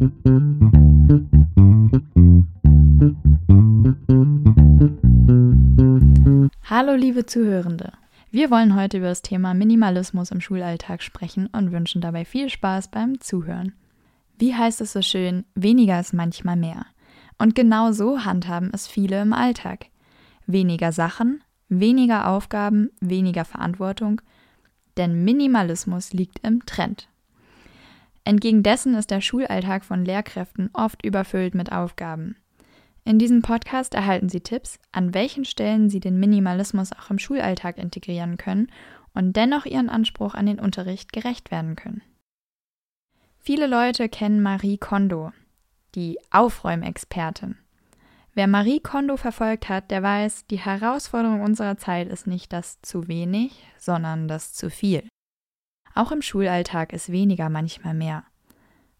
[0.00, 0.10] Hallo
[6.94, 7.90] liebe Zuhörende.
[8.30, 12.92] Wir wollen heute über das Thema Minimalismus im Schulalltag sprechen und wünschen dabei viel Spaß
[12.92, 13.74] beim Zuhören.
[14.38, 16.86] Wie heißt es so schön, weniger ist manchmal mehr.
[17.36, 19.86] Und genau so handhaben es viele im Alltag.
[20.46, 24.22] Weniger Sachen, weniger Aufgaben, weniger Verantwortung,
[24.96, 27.07] denn Minimalismus liegt im Trend.
[28.28, 32.36] Entgegen dessen ist der Schulalltag von Lehrkräften oft überfüllt mit Aufgaben.
[33.06, 37.78] In diesem Podcast erhalten Sie Tipps, an welchen Stellen Sie den Minimalismus auch im Schulalltag
[37.78, 38.70] integrieren können
[39.14, 42.02] und dennoch Ihren Anspruch an den Unterricht gerecht werden können.
[43.38, 45.32] Viele Leute kennen Marie Kondo,
[45.94, 47.56] die Aufräumexpertin.
[48.34, 53.08] Wer Marie Kondo verfolgt hat, der weiß, die Herausforderung unserer Zeit ist nicht das zu
[53.08, 55.08] wenig, sondern das zu viel.
[55.98, 58.22] Auch im Schulalltag ist weniger manchmal mehr.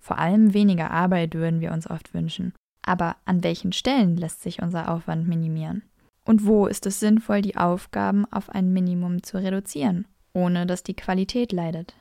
[0.00, 2.54] Vor allem weniger Arbeit würden wir uns oft wünschen.
[2.82, 5.84] Aber an welchen Stellen lässt sich unser Aufwand minimieren?
[6.24, 10.96] Und wo ist es sinnvoll, die Aufgaben auf ein Minimum zu reduzieren, ohne dass die
[10.96, 11.94] Qualität leidet?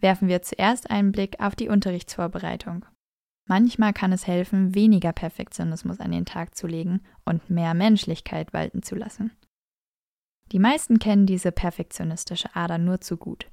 [0.00, 2.86] Werfen wir zuerst einen Blick auf die Unterrichtsvorbereitung.
[3.46, 8.82] Manchmal kann es helfen, weniger Perfektionismus an den Tag zu legen und mehr Menschlichkeit walten
[8.82, 9.32] zu lassen.
[10.50, 13.50] Die meisten kennen diese perfektionistische Ader nur zu gut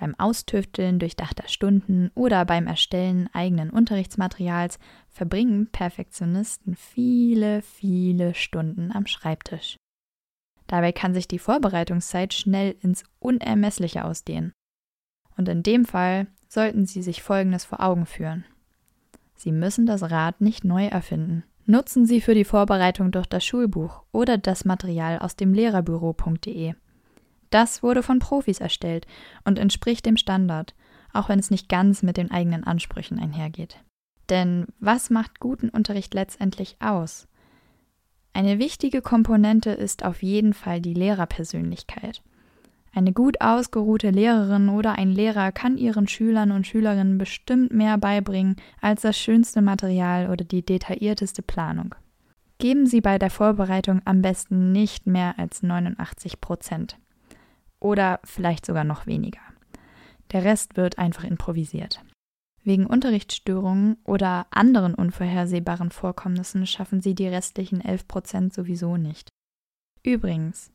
[0.00, 4.78] beim Austüfteln durchdachter Stunden oder beim Erstellen eigenen Unterrichtsmaterials
[5.10, 9.76] verbringen Perfektionisten viele, viele Stunden am Schreibtisch.
[10.66, 14.52] Dabei kann sich die Vorbereitungszeit schnell ins Unermessliche ausdehnen.
[15.36, 18.44] Und in dem Fall sollten Sie sich Folgendes vor Augen führen.
[19.34, 21.44] Sie müssen das Rad nicht neu erfinden.
[21.66, 26.74] Nutzen Sie für die Vorbereitung durch das Schulbuch oder das Material aus dem Lehrerbüro.de.
[27.50, 29.06] Das wurde von Profis erstellt
[29.44, 30.74] und entspricht dem Standard,
[31.12, 33.78] auch wenn es nicht ganz mit den eigenen Ansprüchen einhergeht.
[34.28, 37.26] Denn was macht guten Unterricht letztendlich aus?
[38.32, 42.22] Eine wichtige Komponente ist auf jeden Fall die Lehrerpersönlichkeit.
[42.92, 48.56] Eine gut ausgeruhte Lehrerin oder ein Lehrer kann ihren Schülern und Schülerinnen bestimmt mehr beibringen
[48.80, 51.94] als das schönste Material oder die detaillierteste Planung.
[52.58, 56.98] Geben Sie bei der Vorbereitung am besten nicht mehr als 89 Prozent
[57.80, 59.40] oder vielleicht sogar noch weniger.
[60.32, 62.04] Der Rest wird einfach improvisiert.
[62.62, 69.30] Wegen Unterrichtsstörungen oder anderen unvorhersehbaren Vorkommnissen schaffen sie die restlichen 11 Prozent sowieso nicht.
[70.02, 70.70] Übrigens,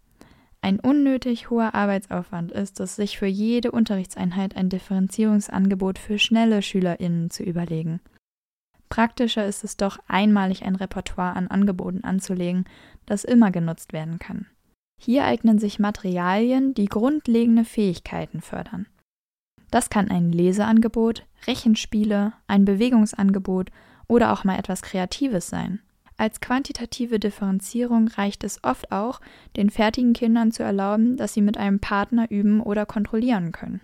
[0.61, 7.29] ein unnötig hoher Arbeitsaufwand ist es, sich für jede Unterrichtseinheit ein Differenzierungsangebot für schnelle SchülerInnen
[7.29, 8.01] zu überlegen.
[8.89, 12.65] Praktischer ist es doch, einmalig ein Repertoire an Angeboten anzulegen,
[13.05, 14.47] das immer genutzt werden kann.
[14.97, 18.87] Hier eignen sich Materialien, die grundlegende Fähigkeiten fördern.
[19.71, 23.71] Das kann ein Leseangebot, Rechenspiele, ein Bewegungsangebot
[24.07, 25.81] oder auch mal etwas Kreatives sein.
[26.17, 29.19] Als quantitative Differenzierung reicht es oft auch,
[29.57, 33.81] den fertigen Kindern zu erlauben, dass sie mit einem Partner üben oder kontrollieren können.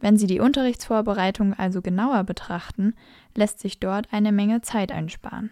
[0.00, 2.94] Wenn Sie die Unterrichtsvorbereitung also genauer betrachten,
[3.34, 5.50] lässt sich dort eine Menge Zeit einsparen.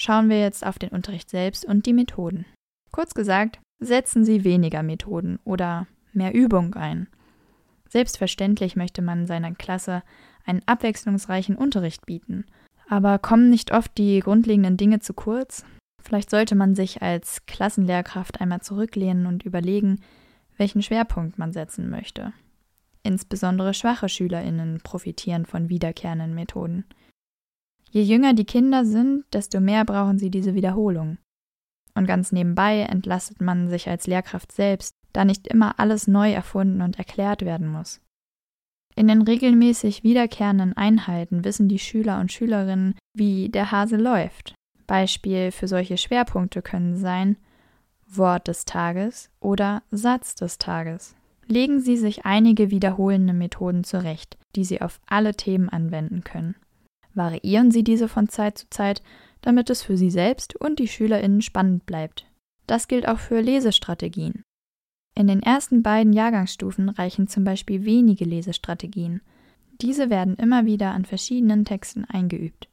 [0.00, 2.46] Schauen wir jetzt auf den Unterricht selbst und die Methoden.
[2.90, 7.06] Kurz gesagt, setzen Sie weniger Methoden oder mehr Übung ein.
[7.86, 10.02] Selbstverständlich möchte man seiner Klasse
[10.46, 12.46] einen abwechslungsreichen Unterricht bieten.
[12.88, 15.66] Aber kommen nicht oft die grundlegenden Dinge zu kurz?
[16.02, 20.00] Vielleicht sollte man sich als Klassenlehrkraft einmal zurücklehnen und überlegen,
[20.56, 22.32] welchen Schwerpunkt man setzen möchte.
[23.02, 26.86] Insbesondere schwache Schülerinnen profitieren von wiederkehrenden Methoden.
[27.90, 31.18] Je jünger die Kinder sind, desto mehr brauchen sie diese Wiederholung.
[31.94, 36.82] Und ganz nebenbei entlastet man sich als Lehrkraft selbst, da nicht immer alles neu erfunden
[36.82, 38.00] und erklärt werden muss.
[38.94, 44.54] In den regelmäßig wiederkehrenden Einheiten wissen die Schüler und Schülerinnen, wie der Hase läuft.
[44.86, 47.36] Beispiel für solche Schwerpunkte können sein
[48.06, 51.16] Wort des Tages oder Satz des Tages.
[51.46, 56.54] Legen Sie sich einige wiederholende Methoden zurecht, die Sie auf alle Themen anwenden können
[57.14, 59.02] variieren Sie diese von Zeit zu Zeit,
[59.40, 62.26] damit es für Sie selbst und die SchülerInnen spannend bleibt.
[62.66, 64.42] Das gilt auch für Lesestrategien.
[65.14, 69.22] In den ersten beiden Jahrgangsstufen reichen zum Beispiel wenige Lesestrategien.
[69.80, 72.68] Diese werden immer wieder an verschiedenen Texten eingeübt.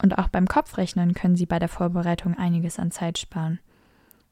[0.00, 3.60] Und auch beim Kopfrechnen können Sie bei der Vorbereitung einiges an Zeit sparen.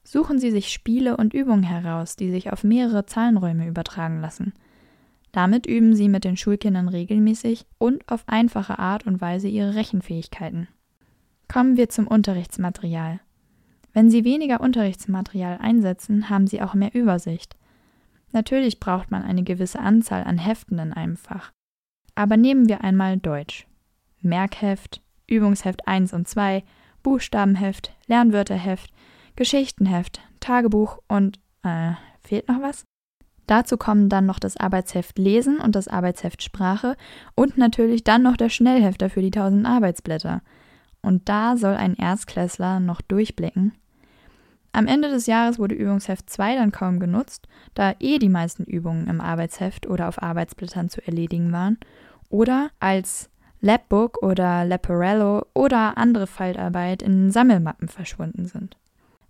[0.03, 4.55] Suchen Sie sich Spiele und Übungen heraus, die sich auf mehrere Zahlenräume übertragen lassen–
[5.33, 10.69] damit üben sie mit den Schulkindern regelmäßig und auf einfache Art und Weise ihre Rechenfähigkeiten.
[11.49, 13.21] Kommen wir zum Unterrichtsmaterial.
[13.93, 17.57] Wenn Sie weniger Unterrichtsmaterial einsetzen, haben Sie auch mehr Übersicht.
[18.33, 21.51] Natürlich braucht man eine gewisse Anzahl an Heften in einem Fach.
[22.15, 23.67] Aber nehmen wir einmal Deutsch.
[24.21, 26.63] Merkheft, Übungsheft 1 und 2,
[27.03, 28.93] Buchstabenheft, Lernwörterheft,
[29.35, 31.93] Geschichtenheft, Tagebuch und äh,
[32.23, 32.85] fehlt noch was?
[33.51, 36.97] Dazu kommen dann noch das Arbeitsheft Lesen und das Arbeitsheft Sprache
[37.35, 40.43] und natürlich dann noch der Schnellhefter für die 1000 Arbeitsblätter.
[41.03, 43.73] Und da soll ein Erstklässler noch durchblicken.
[44.71, 49.09] Am Ende des Jahres wurde Übungsheft 2 dann kaum genutzt, da eh die meisten Übungen
[49.09, 51.77] im Arbeitsheft oder auf Arbeitsblättern zu erledigen waren
[52.29, 53.31] oder als
[53.61, 58.77] Labbook oder Leporello oder andere Faltarbeit in Sammelmappen verschwunden sind.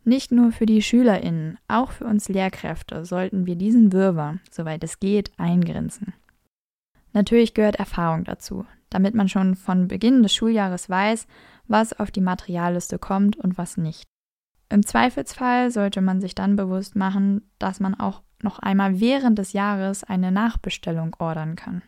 [0.04, 4.98] Nicht nur für die SchülerInnen, auch für uns Lehrkräfte sollten wir diesen Wirrwarr, soweit es
[4.98, 6.14] geht, eingrenzen.
[7.12, 11.26] Natürlich gehört Erfahrung dazu, damit man schon von Beginn des Schuljahres weiß,
[11.68, 14.04] was auf die Materialliste kommt und was nicht.
[14.68, 19.52] Im Zweifelsfall sollte man sich dann bewusst machen, dass man auch noch einmal während des
[19.52, 21.82] Jahres eine Nachbestellung ordern kann.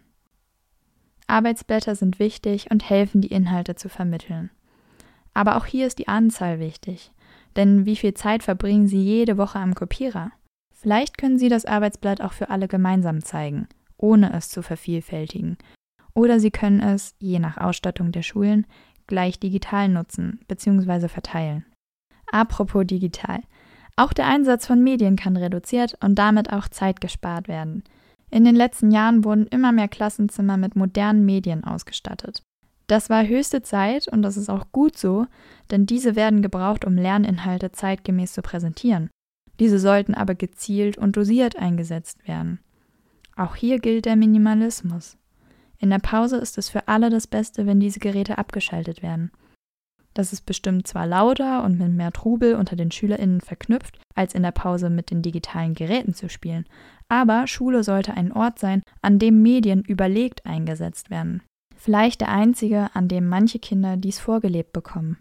[1.29, 4.51] Arbeitsblätter sind wichtig und helfen, die Inhalte zu vermitteln.
[5.33, 7.13] Aber auch hier ist die Anzahl wichtig.
[7.57, 10.33] Denn wie viel Zeit verbringen Sie jede Woche am Kopierer?
[10.73, 15.59] Vielleicht können Sie das Arbeitsblatt auch für alle gemeinsam zeigen, ohne es zu vervielfältigen.
[16.15, 18.67] Oder Sie können es, je nach Ausstattung der Schulen,
[19.07, 21.09] gleich digital nutzen bzw.
[21.09, 21.65] verteilen.
[22.31, 23.41] Apropos digital.
[23.97, 27.85] Auch der Einsatz von Medien kann reduziert und damit auch Zeit gespart werden.
[28.31, 32.43] In den letzten Jahren wurden immer mehr Klassenzimmer mit modernen Medien ausgestattet.
[32.87, 35.27] Das war höchste Zeit und das ist auch gut so,
[35.71, 39.11] denn diese werden gebraucht, um Lerninhalte zeitgemäß zu präsentieren.
[39.61, 42.61] Diese sollten aber gezielt und dosiert eingesetzt werden.
[43.37, 45.17] Auch hier gilt der Minimalismus.
[45.79, 49.31] In der Pause ist es für alle das Beste, wenn diese Geräte abgeschaltet werden.
[50.15, 54.43] Das ist bestimmt zwar lauter und mit mehr Trubel unter den SchülerInnen verknüpft, als in
[54.43, 56.67] der Pause mit den digitalen Geräten zu spielen,
[57.09, 61.43] aber Schule sollte ein Ort sein, an dem Medien überlegt eingesetzt werden
[61.83, 65.19] vielleicht der einzige, an dem manche Kinder dies vorgelebt bekommen.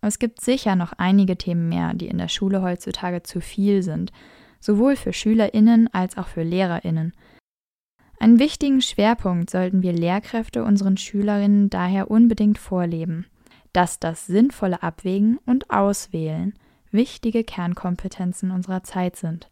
[0.00, 4.12] Es gibt sicher noch einige Themen mehr, die in der Schule heutzutage zu viel sind,
[4.60, 7.12] sowohl für Schülerinnen als auch für Lehrerinnen.
[8.20, 13.26] Einen wichtigen Schwerpunkt sollten wir Lehrkräfte unseren Schülerinnen daher unbedingt vorleben,
[13.72, 16.54] dass das sinnvolle Abwägen und Auswählen
[16.92, 19.49] wichtige Kernkompetenzen unserer Zeit sind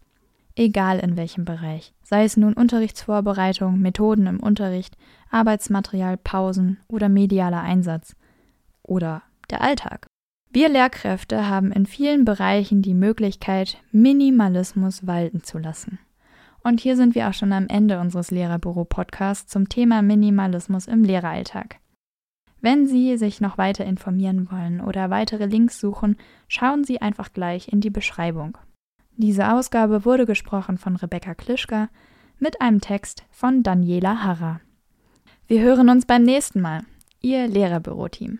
[0.59, 4.97] egal in welchem Bereich, sei es nun Unterrichtsvorbereitung, Methoden im Unterricht,
[5.31, 8.17] Arbeitsmaterial, Pausen oder medialer Einsatz
[8.83, 10.07] oder der Alltag.
[10.51, 15.99] Wir Lehrkräfte haben in vielen Bereichen die Möglichkeit, Minimalismus walten zu lassen.
[16.63, 21.77] Und hier sind wir auch schon am Ende unseres Lehrerbüro-Podcasts zum Thema Minimalismus im Lehreralltag.
[22.61, 26.17] Wenn Sie sich noch weiter informieren wollen oder weitere Links suchen,
[26.49, 28.59] schauen Sie einfach gleich in die Beschreibung.
[29.21, 31.89] Diese Ausgabe wurde gesprochen von Rebecca Klischka
[32.39, 34.61] mit einem Text von Daniela Harrer.
[35.49, 36.83] Wir hören uns beim nächsten Mal.
[37.21, 38.39] Ihr Lehrerbüro-Team.